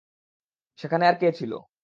[0.79, 1.51] সেখানে আর কে ছিল?